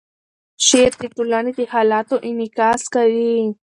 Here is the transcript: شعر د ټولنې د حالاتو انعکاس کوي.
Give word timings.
شعر 0.65 0.91
د 1.01 1.03
ټولنې 1.15 1.51
د 1.57 1.59
حالاتو 1.71 2.15
انعکاس 2.29 2.81
کوي. 2.93 3.35